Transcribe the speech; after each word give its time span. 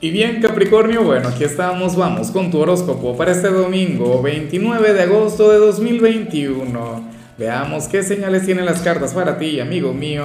Y 0.00 0.12
bien 0.12 0.40
Capricornio, 0.40 1.02
bueno, 1.02 1.28
aquí 1.28 1.42
estamos, 1.42 1.96
vamos 1.96 2.30
con 2.30 2.52
tu 2.52 2.60
horóscopo 2.60 3.16
para 3.16 3.32
este 3.32 3.48
domingo 3.48 4.22
29 4.22 4.92
de 4.92 5.02
agosto 5.02 5.50
de 5.50 5.58
2021. 5.58 7.10
Veamos 7.36 7.88
qué 7.88 8.04
señales 8.04 8.44
tienen 8.46 8.64
las 8.64 8.80
cartas 8.82 9.12
para 9.12 9.38
ti, 9.38 9.58
amigo 9.58 9.92
mío. 9.92 10.22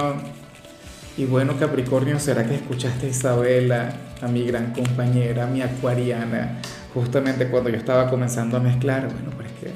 Y 1.16 1.24
bueno 1.24 1.56
Capricornio, 1.58 2.20
¿será 2.20 2.46
que 2.46 2.54
escuchaste 2.54 3.06
a 3.06 3.08
Isabela, 3.08 3.92
a 4.22 4.28
mi 4.28 4.44
gran 4.44 4.72
compañera, 4.72 5.48
mi 5.48 5.60
acuariana, 5.60 6.60
justamente 6.94 7.48
cuando 7.48 7.68
yo 7.68 7.76
estaba 7.76 8.08
comenzando 8.08 8.56
a 8.56 8.60
mezclar? 8.60 9.06
Bueno, 9.06 9.32
pues 9.36 9.48
que 9.60 9.70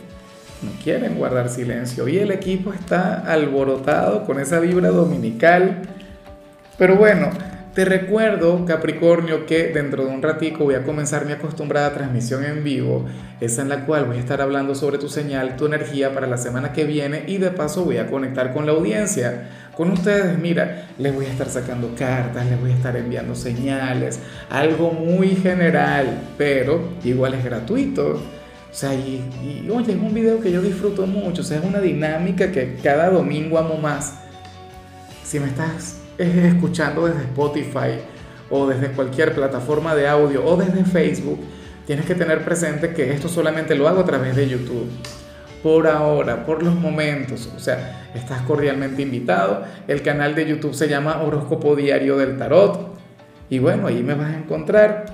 no 0.64 0.70
quieren 0.80 1.16
guardar 1.16 1.48
silencio 1.48 2.06
y 2.06 2.18
el 2.18 2.30
equipo 2.30 2.72
está 2.72 3.24
alborotado 3.26 4.24
con 4.24 4.38
esa 4.38 4.60
vibra 4.60 4.90
dominical. 4.90 5.82
Pero 6.78 6.94
bueno, 6.94 7.30
te 7.74 7.84
recuerdo, 7.84 8.64
Capricornio, 8.64 9.46
que 9.46 9.68
dentro 9.68 10.04
de 10.04 10.10
un 10.10 10.22
ratico 10.22 10.64
voy 10.64 10.74
a 10.74 10.82
comenzar 10.82 11.26
mi 11.26 11.32
acostumbrada 11.32 11.92
transmisión 11.94 12.44
en 12.44 12.64
vivo, 12.64 13.06
esa 13.40 13.62
en 13.62 13.68
la 13.68 13.86
cual 13.86 14.06
voy 14.06 14.16
a 14.16 14.20
estar 14.20 14.40
hablando 14.40 14.74
sobre 14.74 14.98
tu 14.98 15.08
señal, 15.08 15.56
tu 15.56 15.66
energía 15.66 16.12
para 16.12 16.26
la 16.26 16.38
semana 16.38 16.72
que 16.72 16.84
viene 16.84 17.24
y 17.26 17.38
de 17.38 17.50
paso 17.50 17.84
voy 17.84 17.98
a 17.98 18.08
conectar 18.08 18.52
con 18.52 18.66
la 18.66 18.72
audiencia. 18.72 19.48
Con 19.76 19.90
ustedes, 19.90 20.38
mira, 20.38 20.88
les 20.98 21.14
voy 21.14 21.26
a 21.26 21.30
estar 21.30 21.48
sacando 21.48 21.94
cartas, 21.96 22.46
les 22.46 22.60
voy 22.60 22.72
a 22.72 22.74
estar 22.74 22.96
enviando 22.96 23.34
señales, 23.34 24.18
algo 24.50 24.90
muy 24.90 25.36
general, 25.36 26.20
pero 26.36 26.94
igual 27.04 27.34
es 27.34 27.44
gratuito. 27.44 28.20
O 28.70 28.74
sea, 28.74 28.94
y, 28.94 29.24
y 29.42 29.70
oye, 29.70 29.92
es 29.92 29.98
un 29.98 30.12
video 30.12 30.40
que 30.40 30.50
yo 30.50 30.60
disfruto 30.60 31.06
mucho, 31.06 31.42
o 31.42 31.44
sea, 31.44 31.58
es 31.58 31.64
una 31.64 31.80
dinámica 31.80 32.50
que 32.50 32.76
cada 32.82 33.08
domingo 33.10 33.58
amo 33.58 33.76
más. 33.76 34.14
Si 35.22 35.38
me 35.38 35.46
estás 35.46 35.98
escuchando 36.18 37.06
desde 37.06 37.22
Spotify 37.22 38.00
o 38.50 38.66
desde 38.66 38.88
cualquier 38.88 39.34
plataforma 39.34 39.94
de 39.94 40.08
audio 40.08 40.44
o 40.44 40.56
desde 40.56 40.84
Facebook, 40.84 41.38
tienes 41.86 42.06
que 42.06 42.14
tener 42.14 42.44
presente 42.44 42.92
que 42.92 43.12
esto 43.12 43.28
solamente 43.28 43.74
lo 43.74 43.88
hago 43.88 44.00
a 44.00 44.04
través 44.04 44.34
de 44.36 44.48
YouTube. 44.48 44.88
Por 45.62 45.86
ahora, 45.86 46.44
por 46.44 46.62
los 46.62 46.74
momentos, 46.74 47.52
o 47.54 47.58
sea, 47.58 48.08
estás 48.14 48.42
cordialmente 48.42 49.02
invitado. 49.02 49.64
El 49.86 50.02
canal 50.02 50.34
de 50.34 50.46
YouTube 50.46 50.74
se 50.74 50.88
llama 50.88 51.20
Horóscopo 51.22 51.74
Diario 51.74 52.16
del 52.16 52.38
Tarot. 52.38 52.96
Y 53.50 53.58
bueno, 53.58 53.88
ahí 53.88 54.02
me 54.02 54.14
vas 54.14 54.34
a 54.34 54.38
encontrar 54.38 55.06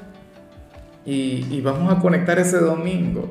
y, 1.07 1.61
vamos 1.61 1.93
a 1.93 2.01
conectar 2.01 2.39
ese 2.39 2.59
domingo. 2.59 3.29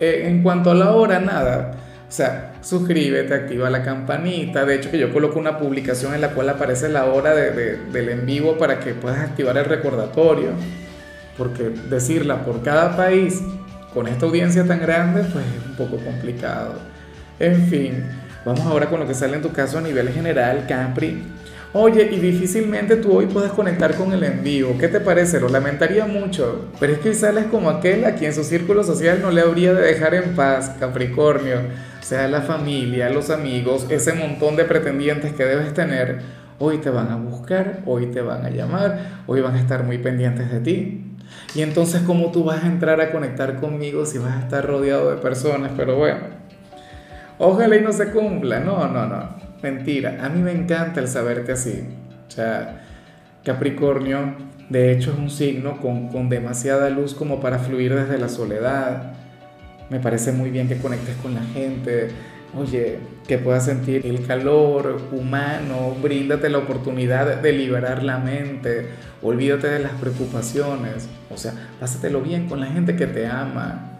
Eh, 0.00 0.24
en 0.26 0.42
cuanto 0.42 0.70
a 0.70 0.74
la 0.74 0.92
hora, 0.94 1.18
nada 1.18 1.87
o 2.08 2.10
sea, 2.10 2.54
suscríbete, 2.62 3.34
activa 3.34 3.68
la 3.68 3.82
campanita. 3.82 4.64
De 4.64 4.76
hecho, 4.76 4.90
que 4.90 4.98
yo 4.98 5.12
coloco 5.12 5.38
una 5.38 5.58
publicación 5.58 6.14
en 6.14 6.22
la 6.22 6.30
cual 6.30 6.48
aparece 6.48 6.88
la 6.88 7.04
hora 7.04 7.34
del 7.34 8.08
en 8.08 8.24
vivo 8.24 8.56
para 8.56 8.80
que 8.80 8.94
puedas 8.94 9.18
activar 9.18 9.58
el 9.58 9.66
recordatorio. 9.66 10.50
Porque 11.36 11.64
decirla 11.90 12.44
por 12.44 12.62
cada 12.62 12.96
país 12.96 13.42
con 13.92 14.08
esta 14.08 14.24
audiencia 14.24 14.64
tan 14.66 14.80
grande, 14.80 15.22
pues 15.22 15.44
es 15.44 15.66
un 15.66 15.76
poco 15.76 16.02
complicado. 16.02 16.76
En 17.38 17.66
fin, 17.68 18.04
vamos 18.44 18.64
ahora 18.64 18.88
con 18.88 19.00
lo 19.00 19.06
que 19.06 19.14
sale 19.14 19.36
en 19.36 19.42
tu 19.42 19.52
caso 19.52 19.76
a 19.76 19.82
nivel 19.82 20.08
general, 20.08 20.64
Capri. 20.66 21.22
Oye, 21.74 22.08
y 22.10 22.18
difícilmente 22.18 22.96
tú 22.96 23.18
hoy 23.18 23.26
puedes 23.26 23.52
conectar 23.52 23.94
con 23.94 24.12
el 24.12 24.24
envío. 24.24 24.78
¿Qué 24.78 24.88
te 24.88 25.00
parece? 25.00 25.38
Lo 25.38 25.48
lamentaría 25.48 26.06
mucho. 26.06 26.70
Pero 26.80 26.94
es 26.94 26.98
que 27.00 27.12
sales 27.12 27.44
como 27.46 27.68
aquel 27.68 28.06
a 28.06 28.14
quien 28.14 28.32
su 28.32 28.42
círculo 28.42 28.82
social 28.84 29.20
no 29.20 29.30
le 29.30 29.42
habría 29.42 29.74
de 29.74 29.82
dejar 29.82 30.14
en 30.14 30.34
paz, 30.34 30.74
Capricornio 30.80 31.58
sea 32.08 32.26
la 32.26 32.40
familia, 32.40 33.10
los 33.10 33.28
amigos, 33.28 33.86
ese 33.90 34.14
montón 34.14 34.56
de 34.56 34.64
pretendientes 34.64 35.34
que 35.34 35.44
debes 35.44 35.74
tener, 35.74 36.20
hoy 36.58 36.78
te 36.78 36.88
van 36.88 37.08
a 37.08 37.16
buscar, 37.16 37.82
hoy 37.84 38.06
te 38.06 38.22
van 38.22 38.46
a 38.46 38.48
llamar, 38.48 39.22
hoy 39.26 39.42
van 39.42 39.56
a 39.56 39.60
estar 39.60 39.84
muy 39.84 39.98
pendientes 39.98 40.50
de 40.50 40.60
ti. 40.60 41.16
Y 41.54 41.60
entonces, 41.60 42.00
¿cómo 42.06 42.32
tú 42.32 42.44
vas 42.44 42.64
a 42.64 42.66
entrar 42.66 43.02
a 43.02 43.12
conectar 43.12 43.56
conmigo 43.60 44.06
si 44.06 44.16
vas 44.16 44.36
a 44.36 44.40
estar 44.40 44.66
rodeado 44.66 45.10
de 45.10 45.18
personas? 45.18 45.72
Pero 45.76 45.96
bueno, 45.96 46.20
ojalá 47.38 47.76
y 47.76 47.82
no 47.82 47.92
se 47.92 48.10
cumpla. 48.10 48.60
No, 48.60 48.88
no, 48.88 49.04
no. 49.04 49.47
Mentira. 49.62 50.24
A 50.24 50.28
mí 50.28 50.40
me 50.40 50.52
encanta 50.52 51.00
el 51.00 51.08
saberte 51.08 51.52
así. 51.52 51.84
O 52.26 52.30
sea, 52.30 52.84
Capricornio, 53.44 54.34
de 54.68 54.92
hecho, 54.92 55.12
es 55.12 55.18
un 55.18 55.30
signo 55.30 55.80
con, 55.80 56.08
con 56.08 56.28
demasiada 56.28 56.90
luz 56.90 57.14
como 57.14 57.40
para 57.40 57.58
fluir 57.58 57.94
desde 57.94 58.18
la 58.18 58.28
soledad 58.28 59.14
me 59.90 60.00
parece 60.00 60.32
muy 60.32 60.50
bien 60.50 60.68
que 60.68 60.76
conectes 60.78 61.16
con 61.16 61.34
la 61.34 61.42
gente, 61.42 62.08
oye, 62.54 62.98
que 63.26 63.38
puedas 63.38 63.64
sentir 63.64 64.06
el 64.06 64.26
calor 64.26 65.00
humano, 65.12 65.96
bríndate 66.02 66.48
la 66.48 66.58
oportunidad 66.58 67.40
de 67.40 67.52
liberar 67.52 68.02
la 68.02 68.18
mente, 68.18 68.88
olvídate 69.22 69.68
de 69.68 69.78
las 69.80 69.92
preocupaciones, 69.92 71.08
o 71.30 71.36
sea, 71.36 71.52
pásatelo 71.80 72.20
bien 72.20 72.48
con 72.48 72.60
la 72.60 72.66
gente 72.66 72.96
que 72.96 73.06
te 73.06 73.26
ama. 73.26 73.97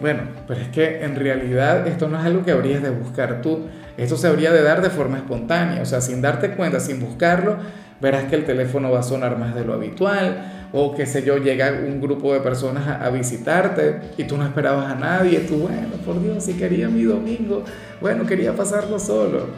Bueno, 0.00 0.22
pero 0.48 0.60
es 0.60 0.68
que 0.68 1.04
en 1.04 1.14
realidad 1.14 1.86
esto 1.86 2.08
no 2.08 2.18
es 2.18 2.24
algo 2.24 2.42
que 2.42 2.52
habrías 2.52 2.82
de 2.82 2.90
buscar 2.90 3.42
tú, 3.42 3.66
esto 3.98 4.16
se 4.16 4.28
habría 4.28 4.50
de 4.50 4.62
dar 4.62 4.80
de 4.80 4.88
forma 4.88 5.18
espontánea, 5.18 5.82
o 5.82 5.84
sea, 5.84 6.00
sin 6.00 6.22
darte 6.22 6.52
cuenta, 6.52 6.80
sin 6.80 7.00
buscarlo, 7.00 7.56
verás 8.00 8.24
que 8.24 8.36
el 8.36 8.46
teléfono 8.46 8.90
va 8.90 9.00
a 9.00 9.02
sonar 9.02 9.38
más 9.38 9.54
de 9.54 9.62
lo 9.62 9.74
habitual, 9.74 10.68
o 10.72 10.94
qué 10.94 11.04
sé 11.04 11.22
yo, 11.22 11.36
llega 11.36 11.80
un 11.86 12.00
grupo 12.00 12.32
de 12.32 12.40
personas 12.40 12.88
a, 12.88 13.10
visitarte 13.10 14.00
y 14.16 14.24
tú 14.24 14.38
no 14.38 14.44
esperabas 14.44 14.90
a 14.90 14.94
nadie, 14.94 15.40
tú, 15.40 15.58
bueno, 15.58 15.88
por 16.04 16.22
Dios, 16.22 16.44
si 16.44 16.54
quería 16.54 16.88
mi 16.88 17.02
domingo, 17.02 17.64
bueno, 18.00 18.24
quería 18.24 18.54
pasarlo 18.54 18.98
solo. 18.98 19.48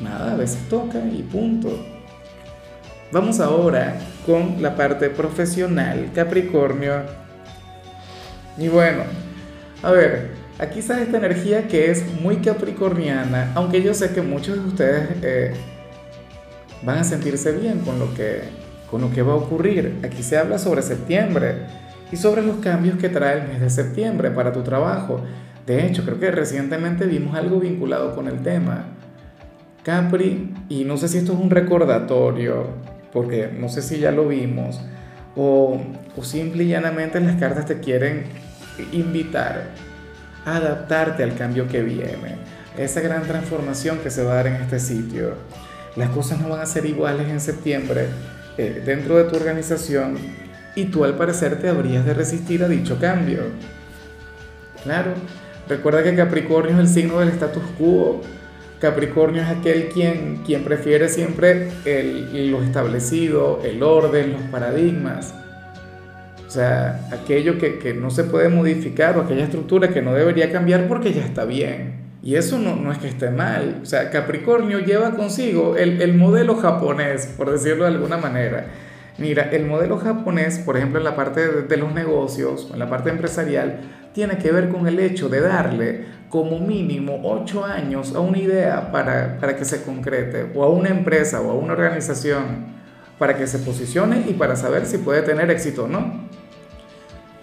Nada, 0.00 0.34
a 0.34 0.36
veces 0.36 0.68
toca 0.68 0.98
y 0.98 1.22
punto. 1.22 1.84
Vamos 3.10 3.40
ahora 3.40 3.98
con 4.24 4.62
la 4.62 4.76
parte 4.76 5.10
profesional, 5.10 6.10
Capricornio. 6.14 7.02
Y 8.58 8.68
bueno, 8.68 9.04
a 9.82 9.90
ver, 9.90 10.30
aquí 10.58 10.80
sale 10.82 11.02
esta 11.02 11.18
energía 11.18 11.68
que 11.68 11.90
es 11.90 12.04
muy 12.20 12.36
capricorniana, 12.36 13.52
aunque 13.54 13.82
yo 13.82 13.94
sé 13.94 14.12
que 14.12 14.22
muchos 14.22 14.56
de 14.62 14.68
ustedes 14.68 15.08
eh, 15.22 15.54
van 16.82 16.98
a 16.98 17.04
sentirse 17.04 17.52
bien 17.52 17.80
con 17.80 17.98
lo 17.98 18.12
que 18.14 18.62
con 18.92 19.00
lo 19.00 19.10
que 19.10 19.22
va 19.22 19.32
a 19.32 19.36
ocurrir. 19.36 20.00
Aquí 20.04 20.22
se 20.22 20.36
habla 20.36 20.58
sobre 20.58 20.82
septiembre 20.82 21.54
y 22.12 22.16
sobre 22.16 22.42
los 22.42 22.56
cambios 22.58 22.98
que 22.98 23.08
trae 23.08 23.40
el 23.40 23.48
mes 23.48 23.60
de 23.62 23.70
septiembre 23.70 24.30
para 24.30 24.52
tu 24.52 24.62
trabajo. 24.62 25.22
De 25.66 25.86
hecho, 25.86 26.04
creo 26.04 26.20
que 26.20 26.30
recientemente 26.30 27.06
vimos 27.06 27.34
algo 27.34 27.58
vinculado 27.58 28.14
con 28.14 28.28
el 28.28 28.42
tema. 28.42 28.84
Capri, 29.82 30.52
y 30.68 30.84
no 30.84 30.98
sé 30.98 31.08
si 31.08 31.16
esto 31.16 31.32
es 31.32 31.38
un 31.38 31.48
recordatorio, 31.48 32.66
porque 33.14 33.50
no 33.58 33.70
sé 33.70 33.80
si 33.80 33.98
ya 33.98 34.12
lo 34.12 34.28
vimos, 34.28 34.78
o, 35.34 35.80
o 36.14 36.22
simple 36.22 36.64
y 36.64 36.68
llanamente 36.68 37.18
las 37.18 37.36
cartas 37.36 37.64
te 37.64 37.80
quieren 37.80 38.24
invitar 38.92 39.70
a 40.44 40.56
adaptarte 40.56 41.22
al 41.22 41.36
cambio 41.36 41.68
que 41.68 41.82
viene, 41.82 42.36
esa 42.76 43.00
gran 43.00 43.22
transformación 43.22 43.98
que 43.98 44.10
se 44.10 44.24
va 44.24 44.32
a 44.32 44.36
dar 44.36 44.46
en 44.48 44.54
este 44.54 44.80
sitio. 44.80 45.34
Las 45.96 46.10
cosas 46.10 46.40
no 46.40 46.48
van 46.48 46.60
a 46.60 46.66
ser 46.66 46.86
iguales 46.86 47.28
en 47.28 47.40
septiembre 47.40 48.06
eh, 48.56 48.82
dentro 48.84 49.16
de 49.18 49.24
tu 49.24 49.36
organización 49.36 50.16
y 50.74 50.86
tú 50.86 51.04
al 51.04 51.16
parecer 51.16 51.60
te 51.60 51.68
habrías 51.68 52.04
de 52.04 52.14
resistir 52.14 52.64
a 52.64 52.68
dicho 52.68 52.98
cambio. 52.98 53.42
Claro, 54.82 55.12
recuerda 55.68 56.02
que 56.02 56.14
Capricornio 56.14 56.74
es 56.74 56.80
el 56.80 56.88
signo 56.88 57.20
del 57.20 57.28
status 57.28 57.62
quo. 57.78 58.22
Capricornio 58.80 59.42
es 59.42 59.48
aquel 59.48 59.90
quien, 59.90 60.42
quien 60.44 60.64
prefiere 60.64 61.08
siempre 61.08 61.70
el, 61.84 62.50
lo 62.50 62.62
establecido, 62.62 63.60
el 63.64 63.82
orden, 63.82 64.32
los 64.32 64.42
paradigmas. 64.42 65.34
O 66.52 66.54
sea, 66.54 67.08
aquello 67.10 67.56
que, 67.56 67.78
que 67.78 67.94
no 67.94 68.10
se 68.10 68.24
puede 68.24 68.50
modificar 68.50 69.16
o 69.16 69.22
aquella 69.22 69.44
estructura 69.44 69.88
que 69.88 70.02
no 70.02 70.12
debería 70.12 70.52
cambiar 70.52 70.86
porque 70.86 71.14
ya 71.14 71.24
está 71.24 71.46
bien. 71.46 71.94
Y 72.22 72.34
eso 72.34 72.58
no, 72.58 72.76
no, 72.76 72.92
es 72.92 72.98
que 72.98 73.08
esté 73.08 73.30
mal. 73.30 73.78
O 73.82 73.86
sea, 73.86 74.10
Capricornio 74.10 74.80
lleva 74.80 75.12
consigo 75.12 75.78
el, 75.78 76.02
el, 76.02 76.12
modelo 76.12 76.56
japonés, 76.56 77.24
por 77.38 77.50
decirlo 77.50 77.84
de 77.84 77.92
alguna 77.92 78.18
manera. 78.18 78.66
Mira, 79.16 79.48
el 79.50 79.64
modelo 79.64 79.96
japonés, 79.96 80.58
por 80.58 80.76
ejemplo, 80.76 80.98
en 80.98 81.04
la 81.04 81.16
parte 81.16 81.40
de, 81.40 81.62
de 81.62 81.76
los 81.78 81.94
negocios, 81.94 82.68
en 82.70 82.80
la 82.80 82.90
parte 82.90 83.08
empresarial, 83.08 83.80
tiene 84.12 84.36
que 84.36 84.52
ver 84.52 84.68
con 84.68 84.86
el 84.86 84.98
hecho 84.98 85.30
de 85.30 85.40
darle 85.40 86.04
como 86.28 86.60
mínimo 86.60 87.18
ocho 87.24 87.64
años 87.64 88.14
a 88.14 88.20
una 88.20 88.36
idea 88.36 88.92
para, 88.92 89.38
para 89.38 89.56
que 89.56 89.64
se 89.64 89.84
concrete, 89.84 90.52
o 90.54 90.64
a 90.64 90.68
una 90.68 90.90
empresa 90.90 91.40
o 91.40 91.50
a 91.50 91.54
una 91.54 91.72
organización, 91.72 92.66
para 93.18 93.38
que 93.38 93.46
se 93.46 93.58
posicione 93.58 94.26
y 94.28 94.34
para 94.34 94.54
saber 94.54 94.84
si 94.84 94.98
puede 94.98 95.22
tener 95.22 95.50
éxito 95.50 95.84
o 95.84 95.88
no. 95.88 96.30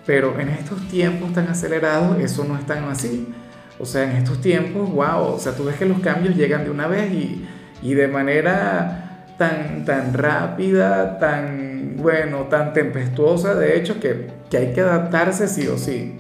Pero 0.09 0.39
en 0.39 0.49
estos 0.49 0.87
tiempos 0.87 1.33
tan 1.33 1.49
acelerados, 1.49 2.19
eso 2.19 2.43
no 2.43 2.57
es 2.57 2.65
tan 2.65 2.85
así. 2.85 3.31
O 3.77 3.85
sea, 3.85 4.09
en 4.09 4.17
estos 4.17 4.41
tiempos, 4.41 4.89
wow, 4.89 5.35
o 5.35 5.37
sea, 5.37 5.51
tú 5.51 5.65
ves 5.65 5.75
que 5.75 5.85
los 5.85 5.99
cambios 5.99 6.35
llegan 6.35 6.63
de 6.63 6.71
una 6.71 6.87
vez 6.87 7.11
y, 7.13 7.47
y 7.83 7.93
de 7.93 8.07
manera 8.07 9.27
tan, 9.37 9.85
tan 9.85 10.15
rápida, 10.15 11.19
tan, 11.19 11.97
bueno, 11.97 12.45
tan 12.45 12.73
tempestuosa, 12.73 13.53
de 13.53 13.77
hecho, 13.77 13.99
que, 13.99 14.31
que 14.49 14.57
hay 14.57 14.73
que 14.73 14.81
adaptarse 14.81 15.47
sí 15.47 15.67
o 15.67 15.77
sí. 15.77 16.17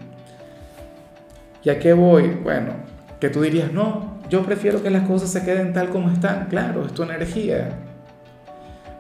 ¿Y 1.63 1.71
a 1.71 1.79
qué 1.79 1.93
voy? 1.93 2.37
Bueno, 2.43 2.73
que 3.19 3.29
tú 3.29 3.41
dirías, 3.41 3.73
no, 3.73 4.19
yo 4.29 4.43
prefiero 4.43 4.83
que 4.83 4.91
las 4.91 5.07
cosas 5.07 5.31
se 5.31 5.43
queden 5.43 5.73
tal 5.73 5.89
como 5.89 6.11
están. 6.11 6.45
Claro, 6.45 6.85
es 6.85 6.93
tu 6.93 7.01
energía. 7.01 7.71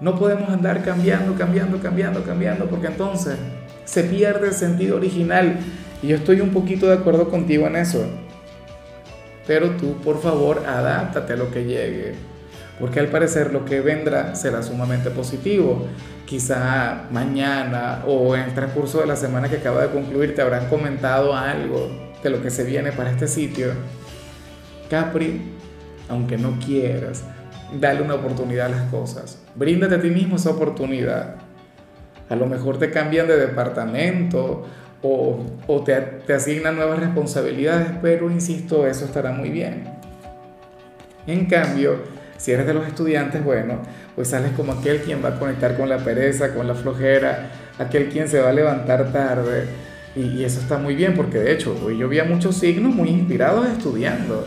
No 0.01 0.17
podemos 0.17 0.49
andar 0.49 0.81
cambiando, 0.81 1.35
cambiando, 1.35 1.79
cambiando, 1.79 2.23
cambiando, 2.23 2.65
porque 2.65 2.87
entonces 2.87 3.37
se 3.89 4.03
pierde 4.03 4.49
el 4.49 4.53
sentido 4.53 4.97
original. 4.97 5.57
Y 6.03 6.07
yo 6.07 6.15
estoy 6.15 6.41
un 6.41 6.51
poquito 6.51 6.87
de 6.87 6.93
acuerdo 6.93 7.29
contigo 7.29 7.65
en 7.65 7.75
eso. 7.75 8.05
Pero 9.47 9.71
tú, 9.71 9.95
por 10.03 10.21
favor, 10.21 10.63
adáptate 10.67 11.33
a 11.33 11.35
lo 11.35 11.49
que 11.49 11.65
llegue. 11.65 12.13
Porque 12.79 12.99
al 12.99 13.07
parecer 13.07 13.51
lo 13.51 13.65
que 13.65 13.81
vendrá 13.81 14.35
será 14.35 14.61
sumamente 14.61 15.09
positivo. 15.09 15.87
Quizá 16.25 17.07
mañana 17.11 18.03
o 18.05 18.35
en 18.35 18.43
el 18.43 18.53
transcurso 18.53 18.99
de 18.99 19.07
la 19.07 19.15
semana 19.15 19.49
que 19.49 19.57
acaba 19.57 19.81
de 19.81 19.89
concluir 19.89 20.35
te 20.35 20.43
habrán 20.43 20.67
comentado 20.67 21.35
algo 21.35 21.89
de 22.21 22.29
lo 22.29 22.43
que 22.43 22.51
se 22.51 22.63
viene 22.63 22.91
para 22.91 23.09
este 23.09 23.27
sitio. 23.27 23.73
Capri, 24.87 25.41
aunque 26.07 26.37
no 26.37 26.59
quieras, 26.63 27.23
dale 27.79 28.03
una 28.03 28.13
oportunidad 28.13 28.67
a 28.67 28.69
las 28.69 28.91
cosas. 28.91 29.39
Bríndate 29.55 29.95
a 29.95 30.01
ti 30.01 30.11
mismo 30.11 30.35
esa 30.35 30.51
oportunidad. 30.51 31.48
A 32.29 32.35
lo 32.35 32.45
mejor 32.45 32.77
te 32.77 32.91
cambian 32.91 33.27
de 33.27 33.37
departamento 33.37 34.65
o, 35.01 35.83
te, 35.83 36.33
asignan 36.33 36.75
nuevas 36.75 36.99
responsabilidades, 36.99 37.87
pero 38.01 38.29
insisto, 38.29 38.85
eso 38.85 39.05
estará 39.05 39.31
muy 39.31 39.49
bien. 39.49 39.85
En 41.25 41.45
cambio, 41.45 41.97
si 42.37 42.51
eres 42.51 42.65
de 42.67 42.73
los 42.73 42.87
estudiantes, 42.87 43.43
bueno, 43.43 43.81
pues 44.15 44.29
sales 44.29 44.51
como 44.55 44.73
aquel 44.73 45.01
quien 45.01 45.23
va 45.23 45.29
a 45.29 45.39
conectar 45.39 45.77
con 45.77 45.89
la 45.89 45.99
pereza, 45.99 46.53
con 46.53 46.67
la 46.67 46.75
flojera, 46.75 47.51
aquel 47.77 48.09
quien 48.09 48.27
se 48.27 48.39
va 48.41 48.49
a 48.49 48.53
levantar 48.53 49.11
tarde. 49.11 49.65
Y, 50.15 50.43
eso 50.43 50.59
está 50.59 50.77
muy 50.77 50.95
bien, 50.95 51.15
porque 51.15 51.37
de 51.37 51.53
hecho, 51.53 51.79
hoy 51.85 51.97
yo 51.97 52.09
vi 52.09 52.21
muchos 52.21 52.57
signos 52.57 52.93
muy 52.93 53.09
inspirados 53.09 53.67
estudiando. 53.67 54.45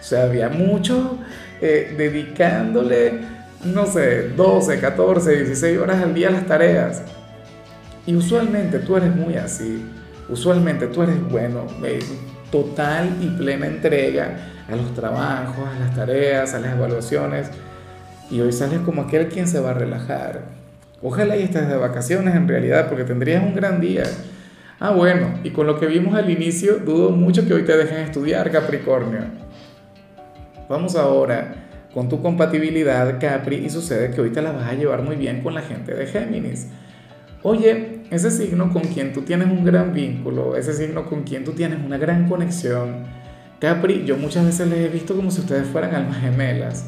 O 0.00 0.04
sea, 0.04 0.24
había 0.24 0.48
muchos 0.48 1.12
eh, 1.60 1.94
dedicándole, 1.96 3.20
no 3.64 3.86
sé, 3.86 4.30
12, 4.30 4.80
14, 4.80 5.36
16 5.36 5.78
horas 5.78 6.02
al 6.02 6.14
día 6.14 6.30
las 6.30 6.46
tareas. 6.46 7.02
Y 8.06 8.14
usualmente 8.16 8.80
tú 8.80 8.96
eres 8.96 9.14
muy 9.14 9.34
así. 9.34 9.84
Usualmente 10.28 10.88
tú 10.88 11.02
eres 11.02 11.22
bueno, 11.30 11.66
eh, 11.84 12.00
total 12.50 13.16
y 13.20 13.28
plena 13.28 13.66
entrega 13.66 14.36
a 14.68 14.74
los 14.74 14.92
trabajos, 14.94 15.68
a 15.68 15.78
las 15.78 15.94
tareas, 15.94 16.54
a 16.54 16.60
las 16.60 16.74
evaluaciones. 16.74 17.50
Y 18.30 18.40
hoy 18.40 18.52
sales 18.52 18.80
como 18.80 19.02
aquel 19.02 19.28
quien 19.28 19.46
se 19.46 19.60
va 19.60 19.70
a 19.70 19.74
relajar. 19.74 20.42
Ojalá 21.02 21.36
y 21.36 21.42
estés 21.42 21.68
de 21.68 21.76
vacaciones 21.76 22.34
en 22.34 22.48
realidad, 22.48 22.88
porque 22.88 23.04
tendrías 23.04 23.42
un 23.42 23.54
gran 23.54 23.80
día. 23.80 24.04
Ah, 24.80 24.90
bueno, 24.90 25.38
y 25.44 25.50
con 25.50 25.66
lo 25.66 25.78
que 25.78 25.86
vimos 25.86 26.14
al 26.14 26.30
inicio, 26.30 26.78
dudo 26.78 27.10
mucho 27.10 27.46
que 27.46 27.54
hoy 27.54 27.64
te 27.64 27.76
dejen 27.76 27.98
estudiar, 27.98 28.50
Capricornio. 28.50 29.20
Vamos 30.68 30.96
ahora 30.96 31.61
con 31.94 32.08
tu 32.08 32.22
compatibilidad 32.22 33.20
Capri 33.20 33.56
y 33.56 33.70
sucede 33.70 34.10
que 34.10 34.20
hoy 34.20 34.30
te 34.30 34.42
la 34.42 34.52
vas 34.52 34.70
a 34.70 34.74
llevar 34.74 35.02
muy 35.02 35.16
bien 35.16 35.42
con 35.42 35.54
la 35.54 35.62
gente 35.62 35.94
de 35.94 36.06
Géminis. 36.06 36.68
Oye, 37.42 38.02
ese 38.10 38.30
signo 38.30 38.72
con 38.72 38.82
quien 38.82 39.12
tú 39.12 39.22
tienes 39.22 39.48
un 39.48 39.64
gran 39.64 39.92
vínculo, 39.92 40.56
ese 40.56 40.72
signo 40.72 41.06
con 41.06 41.24
quien 41.24 41.44
tú 41.44 41.52
tienes 41.52 41.78
una 41.84 41.98
gran 41.98 42.28
conexión, 42.28 43.04
Capri, 43.58 44.04
yo 44.04 44.16
muchas 44.16 44.44
veces 44.44 44.68
les 44.68 44.78
he 44.80 44.88
visto 44.88 45.14
como 45.14 45.30
si 45.30 45.40
ustedes 45.40 45.68
fueran 45.68 45.94
almas 45.94 46.20
gemelas. 46.20 46.86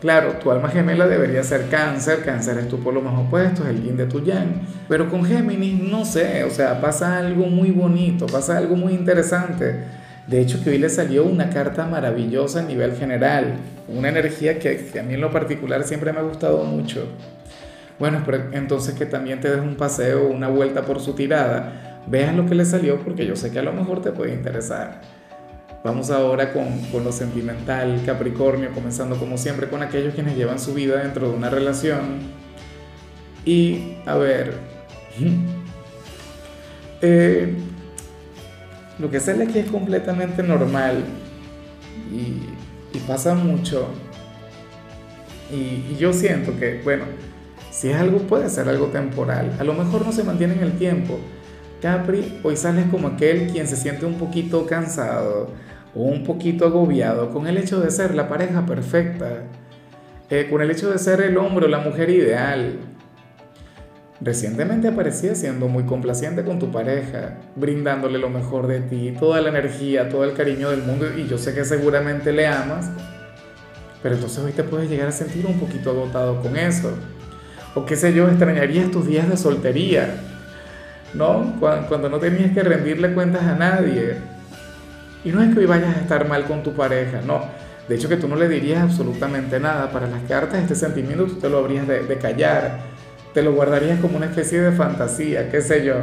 Claro, 0.00 0.34
tu 0.34 0.50
alma 0.50 0.68
gemela 0.68 1.08
debería 1.08 1.42
ser 1.42 1.68
cáncer, 1.68 2.22
cáncer 2.24 2.58
es 2.58 2.68
tu 2.68 2.78
polo 2.78 3.00
más 3.00 3.18
opuesto, 3.18 3.64
es 3.64 3.70
el 3.70 3.82
yin 3.82 3.96
de 3.96 4.06
tu 4.06 4.22
yang, 4.22 4.60
pero 4.88 5.08
con 5.08 5.24
Géminis 5.24 5.82
no 5.82 6.04
sé, 6.04 6.44
o 6.44 6.50
sea, 6.50 6.80
pasa 6.80 7.18
algo 7.18 7.46
muy 7.46 7.70
bonito, 7.70 8.26
pasa 8.26 8.58
algo 8.58 8.76
muy 8.76 8.92
interesante 8.92 9.84
de 10.26 10.40
hecho, 10.40 10.62
que 10.62 10.70
hoy 10.70 10.78
le 10.78 10.88
salió 10.88 11.24
una 11.24 11.50
carta 11.50 11.86
maravillosa 11.86 12.60
a 12.60 12.62
nivel 12.62 12.96
general, 12.96 13.54
una 13.88 14.08
energía 14.08 14.58
que, 14.58 14.90
a 14.98 15.02
mí 15.04 15.14
en 15.14 15.20
lo 15.20 15.30
particular 15.30 15.84
siempre 15.84 16.12
me 16.12 16.18
ha 16.18 16.22
gustado 16.22 16.64
mucho. 16.64 17.06
Bueno, 18.00 18.22
entonces 18.52 18.94
que 18.94 19.06
también 19.06 19.40
te 19.40 19.48
des 19.48 19.60
un 19.60 19.76
paseo, 19.76 20.26
una 20.26 20.48
vuelta 20.48 20.82
por 20.82 21.00
su 21.00 21.14
tirada, 21.14 22.02
veas 22.08 22.34
lo 22.34 22.44
que 22.46 22.56
le 22.56 22.64
salió 22.64 22.98
porque 22.98 23.24
yo 23.24 23.36
sé 23.36 23.52
que 23.52 23.60
a 23.60 23.62
lo 23.62 23.72
mejor 23.72 24.02
te 24.02 24.10
puede 24.10 24.34
interesar. 24.34 25.00
Vamos 25.84 26.10
ahora 26.10 26.52
con, 26.52 26.80
con 26.90 27.04
lo 27.04 27.12
sentimental, 27.12 28.02
Capricornio, 28.04 28.72
comenzando 28.72 29.16
como 29.16 29.38
siempre 29.38 29.68
con 29.68 29.82
aquellos 29.82 30.14
quienes 30.14 30.36
llevan 30.36 30.58
su 30.58 30.74
vida 30.74 31.00
dentro 31.00 31.30
de 31.30 31.36
una 31.36 31.48
relación. 31.48 32.18
Y, 33.44 33.98
a 34.04 34.16
ver, 34.16 34.54
eh, 37.00 37.54
lo 38.98 39.10
que 39.10 39.20
sale 39.20 39.44
aquí 39.44 39.58
es 39.58 39.70
completamente 39.70 40.42
normal 40.42 41.04
y, 42.12 42.98
pasa 43.06 43.34
mucho. 43.34 43.88
Y, 45.52 45.96
yo 45.96 46.12
siento 46.12 46.58
que, 46.58 46.80
bueno, 46.82 47.04
si 47.70 47.90
es 47.90 47.96
algo, 47.96 48.18
puede 48.20 48.48
ser 48.48 48.68
algo 48.68 48.86
temporal. 48.86 49.54
A 49.58 49.64
lo 49.64 49.74
mejor 49.74 50.04
no 50.06 50.12
se 50.12 50.24
mantiene 50.24 50.54
en 50.54 50.62
el 50.62 50.78
tiempo. 50.78 51.18
Capri, 51.82 52.40
hoy 52.42 52.56
sales 52.56 52.86
como 52.90 53.08
aquel 53.08 53.48
quien 53.48 53.66
se 53.66 53.76
siente 53.76 54.06
un 54.06 54.14
poquito 54.14 54.66
cansado 54.66 55.50
o 55.94 56.02
un 56.02 56.24
poquito 56.24 56.64
agobiado 56.64 57.30
con 57.30 57.46
el 57.46 57.58
hecho 57.58 57.80
de 57.80 57.90
ser 57.90 58.14
la 58.14 58.28
pareja 58.28 58.64
perfecta, 58.64 59.44
eh, 60.30 60.48
con 60.50 60.62
el 60.62 60.70
hecho 60.70 60.90
de 60.90 60.98
ser 60.98 61.20
el 61.20 61.36
hombre 61.36 61.66
o 61.66 61.68
la 61.68 61.80
mujer 61.80 62.08
ideal, 62.08 62.78
Recientemente 64.20 64.88
aparecía 64.88 65.34
siendo 65.34 65.68
muy 65.68 65.84
complaciente 65.84 66.42
con 66.42 66.58
tu 66.58 66.72
pareja, 66.72 67.36
brindándole 67.54 68.18
lo 68.18 68.30
mejor 68.30 68.66
de 68.66 68.80
ti, 68.80 69.14
toda 69.18 69.42
la 69.42 69.50
energía, 69.50 70.08
todo 70.08 70.24
el 70.24 70.32
cariño 70.32 70.70
del 70.70 70.82
mundo 70.82 71.06
y 71.14 71.26
yo 71.28 71.36
sé 71.36 71.54
que 71.54 71.66
seguramente 71.66 72.32
le 72.32 72.46
amas, 72.46 72.90
pero 74.02 74.14
entonces 74.14 74.42
hoy 74.42 74.52
te 74.52 74.64
puedes 74.64 74.88
llegar 74.88 75.08
a 75.08 75.12
sentir 75.12 75.44
un 75.44 75.60
poquito 75.60 75.90
agotado 75.90 76.40
con 76.40 76.56
eso. 76.56 76.92
O 77.74 77.84
qué 77.84 77.94
sé 77.94 78.14
yo, 78.14 78.26
extrañarías 78.28 78.90
tus 78.90 79.06
días 79.06 79.28
de 79.28 79.36
soltería, 79.36 80.14
¿no? 81.12 81.54
Cuando, 81.60 82.08
no 82.08 82.18
tenías 82.18 82.52
que 82.52 82.62
rendirle 82.62 83.12
cuentas 83.12 83.42
a 83.42 83.54
nadie. 83.54 84.16
Y 85.24 85.30
no 85.30 85.42
es 85.42 85.52
que 85.52 85.60
hoy 85.60 85.66
vayas 85.66 85.94
a 85.94 86.00
estar 86.00 86.26
mal 86.26 86.44
con 86.44 86.62
tu 86.62 86.72
pareja, 86.72 87.20
no. 87.26 87.44
De 87.86 87.96
hecho 87.96 88.08
que 88.08 88.16
tú 88.16 88.28
no 88.28 88.36
le 88.36 88.48
dirías 88.48 88.82
absolutamente 88.82 89.60
nada. 89.60 89.90
Para 89.90 90.06
las 90.06 90.22
cartas 90.22 90.60
este 90.60 90.74
sentimiento 90.74 91.26
tú 91.26 91.34
te 91.34 91.50
lo 91.50 91.58
habrías 91.58 91.86
de, 91.86 92.04
de 92.04 92.16
callar 92.16 92.95
te 93.36 93.42
lo 93.42 93.52
guardarías 93.52 94.00
como 94.00 94.16
una 94.16 94.24
especie 94.24 94.62
de 94.62 94.72
fantasía, 94.72 95.50
qué 95.50 95.60
sé 95.60 95.84
yo. 95.84 95.96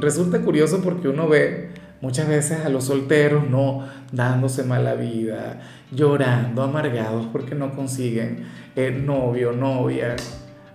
resulta 0.00 0.40
curioso 0.40 0.80
porque 0.82 1.06
uno 1.06 1.28
ve 1.28 1.70
muchas 2.00 2.26
veces 2.26 2.66
a 2.66 2.68
los 2.68 2.86
solteros 2.86 3.48
no 3.48 3.86
dándose 4.10 4.64
mala 4.64 4.94
vida, 4.94 5.60
llorando, 5.92 6.64
amargados 6.64 7.28
porque 7.30 7.54
no 7.54 7.72
consiguen 7.76 8.48
eh, 8.74 8.90
novio, 8.90 9.52
novia. 9.52 10.16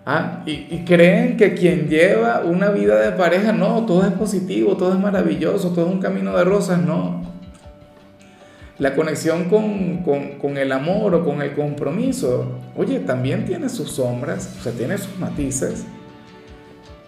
¿ah? 0.05 0.43
Y, 0.45 0.51
y, 0.71 0.85
creen 0.87 1.35
que 1.35 1.55
quien 1.55 1.89
lleva 1.89 2.43
una 2.45 2.69
vida 2.69 3.01
de 3.01 3.11
pareja, 3.17 3.51
no, 3.51 3.85
todo 3.85 4.07
es 4.07 4.13
positivo, 4.13 4.77
todo 4.77 4.93
es 4.93 4.99
maravilloso, 4.99 5.71
todo 5.71 5.87
es 5.87 5.91
un 5.91 5.99
camino 5.99 6.37
de 6.37 6.45
rosas, 6.45 6.81
no. 6.81 7.26
La 8.79 8.93
conexión 8.93 9.45
con, 9.45 10.57
el 10.57 10.71
amor 10.71 11.15
o 11.15 11.25
con 11.25 11.41
el 11.41 11.55
compromiso, 11.55 12.59
oye, 12.75 12.99
también 12.99 13.45
tiene 13.45 13.69
sus 13.69 13.91
sombras, 13.91 14.55
o 14.59 14.63
sea, 14.63 14.71
tiene 14.71 14.99
sus 14.99 15.17
matices. 15.17 15.85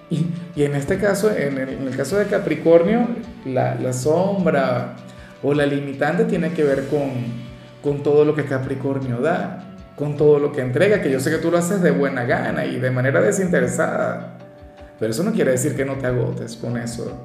Y, 0.10 0.26
en 0.56 0.74
este 0.74 0.98
caso, 0.98 1.30
en 1.30 1.60
el, 1.60 1.96
caso 1.96 2.18
de 2.18 2.26
Capricornio, 2.26 3.08
la, 3.46 3.94
sombra 3.94 4.96
o 5.44 5.54
la 5.54 5.68
limitante 5.68 6.26
tiene 6.26 6.54
que 6.54 6.64
ver 6.64 6.88
con, 6.88 7.12
con 7.84 8.02
todo 8.02 8.26
lo 8.26 8.34
que 8.34 8.46
Capricornio 8.46 9.22
da, 9.22 9.76
con 9.96 10.18
todo 10.18 10.40
lo 10.40 10.52
que 10.52 10.62
entrega, 10.62 11.04
que 11.04 11.12
yo 11.12 11.20
sé 11.20 11.30
que 11.30 11.38
tú 11.38 11.52
lo 11.52 11.60
haces 11.60 11.84
de 11.84 11.92
buena 11.92 12.24
gana 12.24 12.66
y 12.66 12.80
de 12.80 12.90
manera 12.90 13.22
desinteresada. 13.22 14.38
Pero 15.00 15.12
eso 15.12 15.24
no 15.24 15.34
quiere 15.34 15.52
decir 15.52 15.76
que 15.76 15.86
no 15.86 15.94
te 15.94 16.08
agotes 16.08 16.56
con 16.56 16.78
eso. 16.78 17.16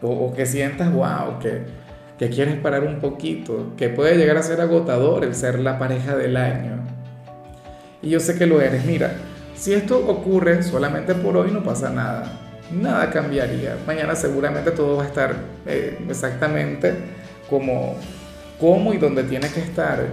O, 0.00 0.08
o 0.08 0.34
que 0.34 0.46
sientas, 0.46 0.92
wow, 0.92 1.40
que, 1.40 1.81
que 2.22 2.30
quieres 2.30 2.54
parar 2.54 2.84
un 2.84 3.00
poquito, 3.00 3.72
que 3.76 3.88
puede 3.88 4.16
llegar 4.16 4.36
a 4.36 4.44
ser 4.44 4.60
agotador 4.60 5.24
el 5.24 5.34
ser 5.34 5.58
la 5.58 5.76
pareja 5.80 6.14
del 6.14 6.36
año. 6.36 6.84
Y 8.00 8.10
yo 8.10 8.20
sé 8.20 8.38
que 8.38 8.46
lo 8.46 8.60
eres. 8.60 8.84
Mira, 8.84 9.16
si 9.56 9.72
esto 9.72 10.06
ocurre 10.06 10.62
solamente 10.62 11.16
por 11.16 11.36
hoy 11.36 11.50
no 11.50 11.64
pasa 11.64 11.90
nada. 11.90 12.40
Nada 12.70 13.10
cambiaría. 13.10 13.76
Mañana 13.88 14.14
seguramente 14.14 14.70
todo 14.70 14.98
va 14.98 15.02
a 15.02 15.06
estar 15.06 15.34
eh, 15.66 15.98
exactamente 16.08 16.94
como, 17.50 17.96
como 18.60 18.94
y 18.94 18.98
donde 18.98 19.24
tiene 19.24 19.48
que 19.48 19.58
estar. 19.58 20.06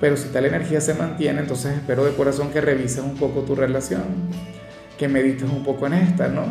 Pero 0.00 0.16
si 0.16 0.30
tal 0.30 0.46
energía 0.46 0.80
se 0.80 0.94
mantiene, 0.94 1.40
entonces 1.40 1.76
espero 1.76 2.06
de 2.06 2.14
corazón 2.14 2.48
que 2.48 2.62
revises 2.62 3.00
un 3.00 3.16
poco 3.16 3.40
tu 3.40 3.54
relación, 3.54 4.04
que 4.98 5.08
medites 5.08 5.42
un 5.42 5.62
poco 5.62 5.86
en 5.88 5.92
esta, 5.92 6.28
¿no? 6.28 6.44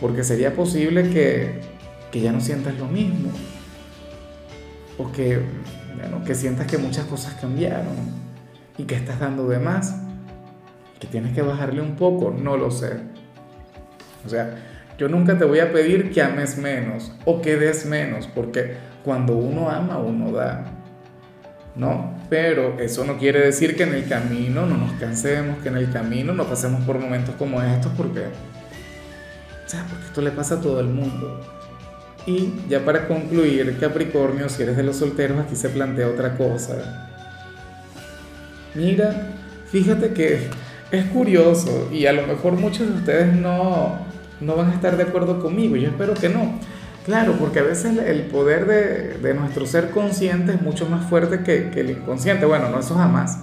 Porque 0.00 0.24
sería 0.24 0.56
posible 0.56 1.08
que, 1.10 1.60
que 2.10 2.20
ya 2.20 2.32
no 2.32 2.40
sientas 2.40 2.76
lo 2.76 2.86
mismo 2.88 3.30
o 5.00 5.12
que, 5.12 5.40
que 6.26 6.34
sientas 6.34 6.66
que 6.66 6.78
muchas 6.78 7.06
cosas 7.06 7.34
cambiaron 7.40 7.94
y 8.76 8.84
que 8.84 8.94
estás 8.94 9.18
dando 9.18 9.48
de 9.48 9.58
más, 9.58 9.94
que 10.98 11.06
tienes 11.06 11.34
que 11.34 11.42
bajarle 11.42 11.80
un 11.80 11.96
poco, 11.96 12.34
no 12.36 12.56
lo 12.56 12.70
sé. 12.70 12.98
O 14.26 14.28
sea, 14.28 14.56
yo 14.98 15.08
nunca 15.08 15.38
te 15.38 15.44
voy 15.44 15.60
a 15.60 15.72
pedir 15.72 16.10
que 16.10 16.22
ames 16.22 16.58
menos 16.58 17.12
o 17.24 17.40
que 17.40 17.56
des 17.56 17.86
menos, 17.86 18.26
porque 18.26 18.76
cuando 19.02 19.36
uno 19.36 19.70
ama, 19.70 19.98
uno 19.98 20.32
da. 20.32 20.64
¿no? 21.74 22.14
Pero 22.28 22.78
eso 22.78 23.04
no 23.04 23.16
quiere 23.16 23.40
decir 23.40 23.76
que 23.76 23.84
en 23.84 23.94
el 23.94 24.06
camino 24.06 24.66
no 24.66 24.76
nos 24.76 24.92
cansemos, 24.92 25.58
que 25.62 25.68
en 25.68 25.78
el 25.78 25.90
camino 25.90 26.34
no 26.34 26.44
pasemos 26.44 26.84
por 26.84 26.98
momentos 26.98 27.34
como 27.36 27.62
estos, 27.62 27.92
porque, 27.96 28.20
o 28.20 29.68
sea, 29.68 29.84
porque 29.88 30.04
esto 30.04 30.20
le 30.20 30.30
pasa 30.30 30.56
a 30.56 30.60
todo 30.60 30.80
el 30.80 30.88
mundo. 30.88 31.59
Y 32.30 32.52
ya 32.68 32.84
para 32.84 33.08
concluir, 33.08 33.76
Capricornio, 33.80 34.48
si 34.48 34.62
eres 34.62 34.76
de 34.76 34.84
los 34.84 34.96
solteros, 34.96 35.40
aquí 35.40 35.56
se 35.56 35.68
plantea 35.68 36.06
otra 36.06 36.36
cosa. 36.36 37.08
Mira, 38.76 39.32
fíjate 39.66 40.12
que 40.12 40.48
es 40.92 41.04
curioso 41.06 41.88
y 41.92 42.06
a 42.06 42.12
lo 42.12 42.24
mejor 42.28 42.52
muchos 42.52 42.88
de 42.88 42.94
ustedes 42.94 43.34
no, 43.34 43.98
no 44.40 44.54
van 44.54 44.70
a 44.70 44.74
estar 44.74 44.96
de 44.96 45.02
acuerdo 45.02 45.40
conmigo, 45.40 45.74
yo 45.74 45.88
espero 45.88 46.14
que 46.14 46.28
no. 46.28 46.60
Claro, 47.04 47.34
porque 47.40 47.58
a 47.58 47.62
veces 47.64 47.98
el 47.98 48.22
poder 48.22 48.66
de, 48.66 49.18
de 49.18 49.34
nuestro 49.34 49.66
ser 49.66 49.90
consciente 49.90 50.52
es 50.52 50.62
mucho 50.62 50.88
más 50.88 51.08
fuerte 51.10 51.40
que, 51.40 51.70
que, 51.70 51.80
el 51.80 51.90
inconsciente. 51.90 52.46
Bueno, 52.46 52.68
no 52.68 52.78
eso 52.78 52.94
jamás. 52.94 53.40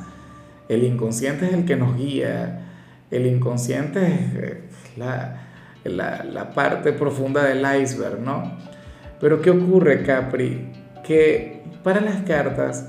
El 0.69 0.83
inconsciente 0.85 1.47
es 1.47 1.53
el 1.53 1.65
que 1.65 1.75
nos 1.75 1.97
guía. 1.97 2.61
El 3.11 3.25
inconsciente 3.25 4.05
es 4.05 4.97
la, 4.97 5.41
la, 5.83 6.23
la 6.23 6.53
parte 6.53 6.93
profunda 6.93 7.43
del 7.43 7.65
iceberg, 7.81 8.19
¿no? 8.21 8.76
Pero 9.19 9.41
¿qué 9.41 9.49
ocurre, 9.49 10.03
Capri? 10.03 10.71
Que 11.03 11.63
para 11.83 12.01
las 12.01 12.21
cartas, 12.21 12.87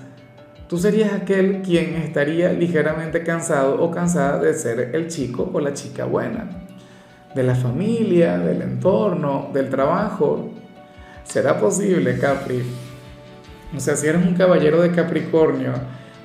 tú 0.68 0.78
serías 0.78 1.12
aquel 1.12 1.62
quien 1.62 1.94
estaría 1.96 2.52
ligeramente 2.52 3.22
cansado 3.22 3.82
o 3.82 3.90
cansada 3.90 4.40
de 4.40 4.54
ser 4.54 4.90
el 4.94 5.08
chico 5.08 5.50
o 5.52 5.60
la 5.60 5.72
chica 5.72 6.04
buena 6.04 6.48
de 7.34 7.42
la 7.42 7.54
familia, 7.54 8.38
del 8.38 8.62
entorno, 8.62 9.50
del 9.52 9.68
trabajo. 9.68 10.50
¿Será 11.24 11.58
posible, 11.58 12.18
Capri? 12.18 12.62
O 13.76 13.80
sea, 13.80 13.96
si 13.96 14.06
eres 14.06 14.26
un 14.26 14.34
caballero 14.34 14.80
de 14.80 14.90
Capricornio, 14.92 15.72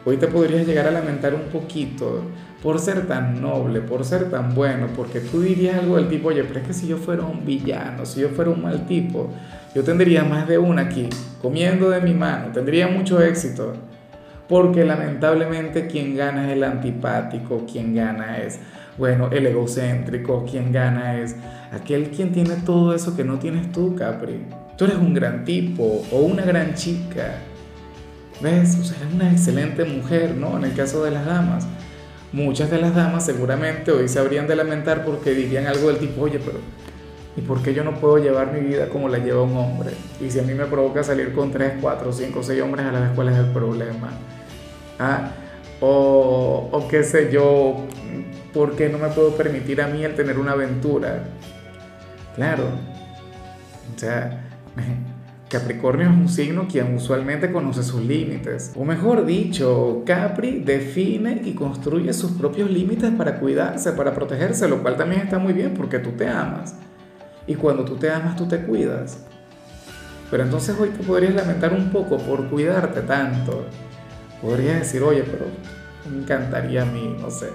hoy 0.06 0.18
te 0.18 0.28
podrías 0.28 0.66
llegar 0.66 0.88
a 0.88 0.92
lamentar 0.92 1.34
un 1.36 1.52
poquito 1.52 2.24
por 2.62 2.80
ser 2.80 3.06
tan 3.08 3.42
noble, 3.42 3.82
por 3.82 4.06
ser 4.06 4.32
tan 4.32 4.56
bueno, 4.56 4.88
porque 4.96 5.20
tú 5.20 5.42
dirías 5.42 5.80
algo 5.80 5.98
del 5.98 6.08
tipo, 6.08 6.30
oye, 6.30 6.46
pero 6.46 6.62
es 6.62 6.68
que 6.68 6.74
si 6.74 6.88
yo 6.88 6.98
fuera 6.98 7.24
un 7.24 7.46
villano, 7.46 8.06
si 8.06 8.22
yo 8.22 8.30
fuera 8.30 8.52
un 8.52 8.62
mal 8.62 8.88
tipo, 8.88 9.30
yo 9.74 9.84
tendría 9.84 10.24
más 10.24 10.48
de 10.48 10.58
una 10.58 10.84
aquí, 10.84 11.10
comiendo 11.42 11.90
de 11.90 12.02
mi 12.02 12.14
mano, 12.14 12.52
tendría 12.54 12.88
mucho 12.88 13.22
éxito, 13.22 13.74
porque 14.48 14.86
lamentablemente 14.86 15.88
quien 15.88 16.16
gana 16.16 16.48
es 16.48 16.54
el 16.58 16.64
antipático, 16.64 17.66
quien 17.72 17.96
gana 17.96 18.38
es 18.38 18.60
bueno, 18.98 19.30
el 19.32 19.48
egocéntrico, 19.48 20.46
quien 20.50 20.72
gana 20.72 21.20
es 21.20 21.36
aquel 21.72 22.10
quien 22.10 22.32
tiene 22.32 22.56
todo 22.58 22.94
eso 22.94 23.16
que 23.16 23.24
no 23.24 23.40
tienes 23.40 23.72
tú, 23.72 23.96
Capri. 23.96 24.46
Tú 24.78 24.86
eres 24.86 24.98
un 24.98 25.14
gran 25.14 25.46
tipo 25.46 26.04
o 26.12 26.20
una 26.20 26.44
gran 26.44 26.76
chica. 26.76 27.40
¿Ves? 28.42 28.78
O 28.80 28.84
sea, 28.84 28.98
eres 28.98 29.14
una 29.14 29.32
excelente 29.32 29.86
mujer, 29.86 30.36
¿no? 30.36 30.58
En 30.58 30.66
el 30.66 30.74
caso 30.74 31.04
de 31.04 31.12
las 31.12 31.26
damas. 31.26 31.66
Muchas 32.32 32.70
de 32.70 32.80
las 32.80 32.96
damas 32.96 33.26
seguramente 33.26 33.92
hoy 33.92 34.08
se 34.08 34.20
habrían 34.20 34.48
de 34.48 34.56
lamentar 34.56 35.06
porque 35.06 35.32
dirían 35.32 35.68
algo 35.68 35.88
del 35.88 35.98
tipo, 35.98 36.22
oye, 36.22 36.40
pero 36.40 36.60
¿y 37.36 37.42
por 37.42 37.62
qué 37.62 37.74
yo 37.74 37.84
no 37.84 38.00
puedo 38.00 38.18
llevar 38.18 38.52
mi 38.54 38.60
vida 38.60 38.90
como 38.90 39.10
la 39.10 39.18
lleva 39.18 39.44
un 39.44 39.56
hombre? 39.58 39.92
Y 40.22 40.30
si 40.30 40.40
a 40.40 40.44
mí 40.44 40.54
me 40.54 40.66
provoca 40.66 41.04
salir 41.04 41.34
con 41.34 41.52
3, 41.52 41.74
4, 41.82 42.12
5, 42.12 42.44
6 42.44 42.62
hombres 42.62 42.86
a 42.86 42.92
la 42.92 43.00
vez, 43.00 43.10
¿cuál 43.16 43.30
es 43.30 43.38
el 43.38 43.48
problema? 43.48 44.12
Ah, 45.00 45.32
o, 45.80 46.70
o 46.72 46.88
qué 46.88 47.04
sé 47.04 47.32
yo, 47.32 47.86
¿por 48.54 48.76
qué 48.76 48.90
no 48.90 48.98
me 48.98 49.10
puedo 49.10 49.36
permitir 49.36 49.82
a 49.82 49.88
mí 49.88 50.04
el 50.04 50.16
tener 50.16 50.38
una 50.38 50.52
aventura? 50.54 51.24
Claro, 52.36 52.66
o 53.96 54.00
sea, 54.00 54.50
Capricornio 55.50 56.10
es 56.10 56.16
un 56.16 56.30
signo 56.30 56.68
quien 56.68 56.96
usualmente 56.96 57.52
conoce 57.52 57.84
sus 57.84 58.02
límites. 58.02 58.72
O 58.76 58.86
mejor 58.86 59.24
dicho, 59.26 60.02
Capri 60.04 60.60
define 60.60 61.42
y 61.46 61.54
construye 61.54 62.12
sus 62.14 62.32
propios 62.32 62.72
límites 62.72 63.12
para 63.12 63.40
cuidarse, 63.40 63.92
para 63.92 64.16
protegerse, 64.16 64.68
lo 64.68 64.82
cual 64.82 64.98
también 64.98 65.22
está 65.22 65.38
muy 65.38 65.54
bien 65.54 65.76
porque 65.76 66.00
tú 66.00 66.12
te 66.12 66.28
amas. 66.28 66.76
Y 67.48 67.56
cuando 67.56 67.84
tú 67.84 67.96
te 67.96 68.10
amas, 68.10 68.36
tú 68.36 68.48
te 68.48 68.60
cuidas. 68.60 69.18
Pero 70.32 70.44
entonces 70.44 70.76
hoy 70.80 70.90
te 70.90 71.04
podrías 71.04 71.36
lamentar 71.36 71.74
un 71.74 71.92
poco 71.92 72.18
por 72.18 72.48
cuidarte 72.50 73.02
tanto. 73.02 73.66
Podrías 74.42 74.80
decir, 74.80 75.04
oye, 75.04 75.24
pero 75.24 75.46
me 76.10 76.24
encantaría 76.24 76.82
a 76.82 76.86
mí, 76.86 77.18
no 77.20 77.30
sé, 77.30 77.50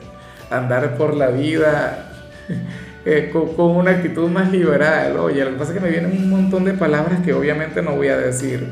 andar 0.51 0.97
por 0.97 1.15
la 1.15 1.29
vida 1.29 2.13
eh, 3.05 3.31
con, 3.33 3.71
una 3.71 3.91
actitud 3.93 4.29
más 4.31 4.51
liberal. 4.51 5.17
Oye, 5.19 5.45
lo 5.45 5.51
que 5.53 5.57
pasa 5.57 5.73
es 5.73 5.79
que 5.79 5.85
me 5.85 5.91
vienen 5.91 6.13
un 6.13 6.31
montón 6.31 6.65
de 6.65 6.75
palabras 6.75 7.21
que 7.25 7.33
obviamente 7.33 7.83
no 7.83 7.97
voy 7.97 8.09
a 8.09 8.17
decir, 8.17 8.67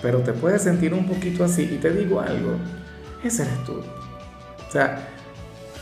pero 0.00 0.20
te 0.20 0.32
puedes 0.32 0.62
sentir 0.62 0.94
un 0.94 1.06
poquito 1.06 1.44
así. 1.44 1.62
Y 1.64 1.78
te 1.78 1.90
digo 1.90 2.20
algo, 2.20 2.56
ese 3.22 3.42
eres 3.42 3.64
tú. 3.64 3.80
O 4.68 4.72
sea, 4.72 5.08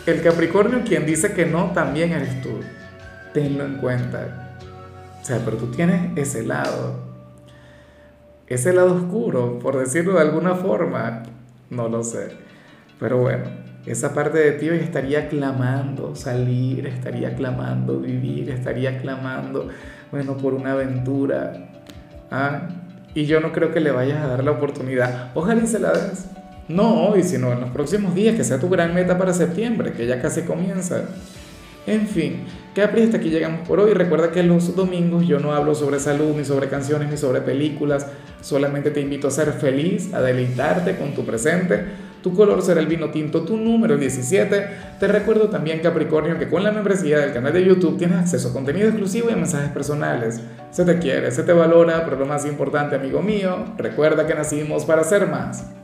el 0.07 0.23
Capricornio 0.23 0.83
quien 0.85 1.07
dice 1.07 1.33
que 1.33 1.47
no, 1.47 1.71
también 1.73 2.13
eres 2.13 2.43
tú. 2.43 2.61
Tenlo 3.33 3.65
en 3.65 3.77
cuenta. 3.77 4.57
O 5.21 5.25
sea, 5.25 5.41
pero 5.45 5.57
tú 5.57 5.67
tienes 5.71 6.17
ese 6.17 6.45
lado. 6.45 7.11
Ese 8.47 8.73
lado 8.73 8.95
oscuro, 8.95 9.59
por 9.59 9.79
decirlo 9.79 10.15
de 10.15 10.21
alguna 10.21 10.55
forma. 10.55 11.23
No 11.71 11.89
lo 11.89 12.03
sé. 12.03 12.31
Pero 12.99 13.19
bueno, 13.19 13.45
esa 13.87 14.13
parte 14.13 14.39
de 14.39 14.53
ti 14.53 14.69
hoy 14.69 14.79
estaría 14.79 15.29
clamando 15.29 16.15
salir, 16.15 16.87
estaría 16.87 17.35
clamando 17.35 18.01
vivir, 18.01 18.51
estaría 18.51 18.99
clamando, 18.99 19.69
bueno, 20.11 20.37
por 20.37 20.55
una 20.55 20.73
aventura. 20.73 21.71
¿ah? 22.31 22.69
Y 23.15 23.25
yo 23.25 23.41
no 23.41 23.53
creo 23.53 23.73
que 23.73 23.81
le 23.81 23.91
vayas 23.91 24.23
a 24.23 24.27
dar 24.27 24.45
la 24.45 24.51
oportunidad. 24.51 25.31
Ojalá 25.35 25.63
y 25.63 25.67
se 25.67 25.79
la 25.79 25.93
des. 25.93 26.27
No 26.69 27.09
hoy, 27.09 27.23
sino 27.23 27.53
en 27.53 27.61
los 27.61 27.71
próximos 27.71 28.15
días, 28.15 28.37
que 28.37 28.45
sea 28.45 28.61
tu 28.61 28.69
gran 28.69 28.95
meta 28.95 29.19
para 29.19 29.33
septiembre, 29.33 29.93
que 29.93 30.07
ya 30.07 30.21
casi 30.21 30.43
comienza. 30.43 31.03
En 31.91 32.07
fin, 32.07 32.45
Capri, 32.73 33.03
hasta 33.03 33.17
aquí 33.17 33.31
llegamos 33.31 33.67
por 33.67 33.81
hoy. 33.81 33.95
Recuerda 33.95 34.31
que 34.31 34.45
los 34.45 34.77
domingos 34.77 35.27
yo 35.27 35.41
no 35.41 35.53
hablo 35.53 35.75
sobre 35.75 35.99
salud, 35.99 36.37
ni 36.37 36.45
sobre 36.45 36.69
canciones, 36.69 37.11
ni 37.11 37.17
sobre 37.17 37.41
películas. 37.41 38.07
Solamente 38.41 38.93
te 38.93 39.01
invito 39.01 39.27
a 39.27 39.33
ser 39.33 39.53
feliz, 39.53 40.15
a 40.15 40.21
deleitarte 40.21 40.97
con 40.97 41.13
tu 41.15 41.25
presente 41.25 41.87
tu 42.23 42.35
color 42.35 42.61
será 42.61 42.81
el 42.81 42.87
vino 42.87 43.11
tinto, 43.11 43.43
tu 43.43 43.57
número 43.57 43.97
17. 43.97 44.67
Te 44.99 45.09
recuerdo 45.09 45.49
también, 45.49 45.81
Capricornio, 45.81 46.39
que 46.39 46.49
con 46.49 46.63
la 46.63 46.71
membresía 46.71 47.19
del 47.19 47.33
canal 47.33 47.53
de 47.53 47.65
YouTube 47.65 47.97
tienes 47.97 48.19
acceso 48.19 48.51
a 48.51 48.53
contenido 48.53 48.89
exclusivo 48.89 49.31
y 49.31 49.33
a 49.33 49.37
mensajes 49.37 49.71
personales. 49.71 50.41
Se 50.71 50.85
te 50.85 50.99
quiere, 50.99 51.31
se 51.31 51.43
te 51.45 51.53
valora, 51.53 52.05
pero 52.05 52.19
lo 52.19 52.27
más 52.27 52.45
importante, 52.45 52.97
amigo 52.97 53.23
mío, 53.23 53.73
recuerda 53.79 54.27
que 54.27 54.35
nacimos 54.35 54.85
para 54.85 55.03
ser 55.03 55.29
más. 55.29 55.71